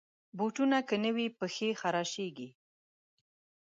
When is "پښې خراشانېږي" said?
1.39-2.49